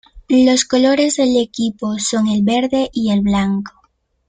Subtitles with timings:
[0.27, 3.71] Los colores del equipo son el verde y el blanco.